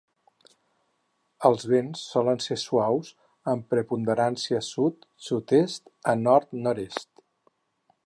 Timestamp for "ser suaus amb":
2.47-3.69